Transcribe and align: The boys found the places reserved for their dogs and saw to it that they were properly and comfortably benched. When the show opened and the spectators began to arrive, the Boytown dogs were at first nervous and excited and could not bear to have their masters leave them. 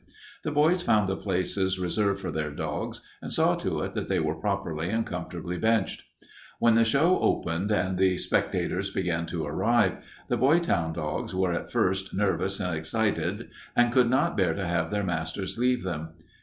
The 0.43 0.49
boys 0.51 0.81
found 0.81 1.07
the 1.07 1.15
places 1.15 1.77
reserved 1.77 2.21
for 2.21 2.31
their 2.31 2.49
dogs 2.49 3.01
and 3.21 3.31
saw 3.31 3.53
to 3.57 3.81
it 3.81 3.93
that 3.93 4.09
they 4.09 4.19
were 4.19 4.33
properly 4.33 4.89
and 4.89 5.05
comfortably 5.05 5.59
benched. 5.59 6.01
When 6.57 6.73
the 6.73 6.83
show 6.85 7.19
opened 7.19 7.69
and 7.69 7.99
the 7.99 8.17
spectators 8.17 8.89
began 8.89 9.27
to 9.27 9.45
arrive, 9.45 9.97
the 10.27 10.37
Boytown 10.37 10.91
dogs 10.93 11.35
were 11.35 11.53
at 11.53 11.71
first 11.71 12.15
nervous 12.15 12.59
and 12.59 12.75
excited 12.75 13.51
and 13.75 13.93
could 13.93 14.09
not 14.09 14.35
bear 14.35 14.55
to 14.55 14.65
have 14.65 14.89
their 14.89 15.03
masters 15.03 15.59
leave 15.59 15.83
them. 15.83 16.13